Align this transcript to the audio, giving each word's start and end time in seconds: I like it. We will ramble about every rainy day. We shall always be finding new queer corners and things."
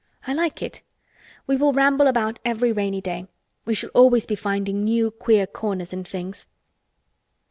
I 0.25 0.33
like 0.33 0.63
it. 0.63 0.81
We 1.45 1.55
will 1.55 1.73
ramble 1.73 2.07
about 2.07 2.39
every 2.43 2.71
rainy 2.71 3.01
day. 3.01 3.27
We 3.65 3.75
shall 3.75 3.91
always 3.91 4.25
be 4.25 4.33
finding 4.33 4.83
new 4.83 5.11
queer 5.11 5.45
corners 5.45 5.93
and 5.93 6.07
things." 6.07 6.47